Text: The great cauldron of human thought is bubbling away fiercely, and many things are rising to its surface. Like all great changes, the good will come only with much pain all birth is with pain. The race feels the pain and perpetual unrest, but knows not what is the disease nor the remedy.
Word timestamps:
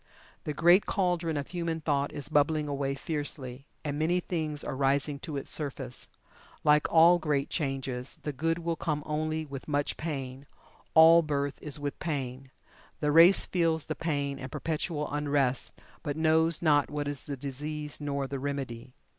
The 0.45 0.53
great 0.55 0.87
cauldron 0.87 1.37
of 1.37 1.49
human 1.49 1.79
thought 1.79 2.11
is 2.11 2.27
bubbling 2.27 2.67
away 2.67 2.95
fiercely, 2.95 3.67
and 3.83 3.99
many 3.99 4.19
things 4.19 4.63
are 4.63 4.75
rising 4.75 5.19
to 5.19 5.37
its 5.37 5.53
surface. 5.53 6.07
Like 6.63 6.91
all 6.91 7.19
great 7.19 7.51
changes, 7.51 8.17
the 8.23 8.33
good 8.33 8.57
will 8.57 8.75
come 8.75 9.03
only 9.05 9.45
with 9.45 9.67
much 9.67 9.97
pain 9.97 10.47
all 10.95 11.21
birth 11.21 11.59
is 11.61 11.79
with 11.79 11.99
pain. 11.99 12.49
The 12.99 13.11
race 13.11 13.45
feels 13.45 13.85
the 13.85 13.95
pain 13.95 14.39
and 14.39 14.51
perpetual 14.51 15.07
unrest, 15.13 15.77
but 16.01 16.17
knows 16.17 16.63
not 16.63 16.89
what 16.89 17.07
is 17.07 17.25
the 17.25 17.37
disease 17.37 18.01
nor 18.01 18.25
the 18.25 18.39
remedy. 18.39 18.93